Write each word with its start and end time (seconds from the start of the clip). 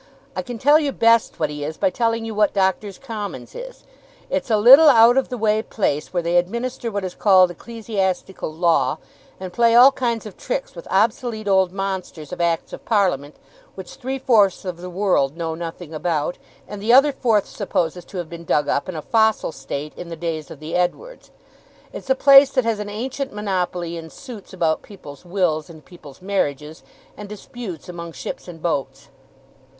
I 0.35 0.41
can 0.41 0.57
tell 0.57 0.79
you 0.79 0.91
best 0.91 1.39
what 1.39 1.51
he 1.51 1.63
is, 1.63 1.77
by 1.77 1.91
telling 1.91 2.25
you 2.25 2.33
what 2.33 2.55
Doctors' 2.55 2.97
Commons 2.97 3.53
is. 3.53 3.83
It's 4.31 4.49
a 4.49 4.57
little 4.57 4.89
out 4.89 5.15
of 5.15 5.29
the 5.29 5.37
way 5.37 5.61
place, 5.61 6.11
where 6.11 6.23
they 6.23 6.37
administer 6.37 6.89
what 6.89 7.03
is 7.05 7.13
called 7.13 7.51
ecclesiastical 7.51 8.51
law, 8.51 8.97
and 9.39 9.53
play 9.53 9.75
all 9.75 9.91
kinds 9.91 10.25
of 10.25 10.35
tricks 10.37 10.73
with 10.75 10.87
obsolete 10.89 11.47
old 11.47 11.71
monsters 11.71 12.33
of 12.33 12.41
acts 12.41 12.73
of 12.73 12.83
Parliament, 12.83 13.35
which 13.75 13.93
three 13.93 14.17
fourths 14.17 14.65
of 14.65 14.77
the 14.77 14.89
world 14.89 15.37
know 15.37 15.53
nothing 15.53 15.93
about, 15.93 16.39
and 16.67 16.81
the 16.81 16.91
other 16.91 17.11
fourth 17.11 17.45
supposes 17.45 18.03
to 18.05 18.17
have 18.17 18.27
been 18.27 18.43
dug 18.43 18.67
up, 18.67 18.89
in 18.89 18.95
a 18.95 19.03
fossil 19.03 19.51
state, 19.51 19.93
in 19.95 20.09
the 20.09 20.15
days 20.15 20.49
of 20.49 20.59
the 20.59 20.75
Edwards. 20.75 21.29
It's 21.93 22.09
a 22.09 22.15
place 22.15 22.49
that 22.53 22.65
has 22.65 22.79
an 22.79 22.89
ancient 22.89 23.33
monopoly 23.33 23.97
in 23.97 24.09
suits 24.09 24.51
about 24.51 24.81
people's 24.81 25.25
wills 25.25 25.69
and 25.69 25.85
people's 25.85 26.23
marriages, 26.23 26.81
and 27.15 27.29
disputes 27.29 27.87
among 27.87 28.13
ships 28.13 28.47
and 28.47 28.63
boats. 28.63 29.09